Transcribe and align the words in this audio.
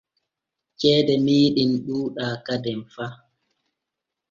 Ceede 0.79 1.13
meeɗen 1.25 1.71
ɗuuɗaa 1.85 2.35
kaden 2.45 2.79
fa. 2.93 3.05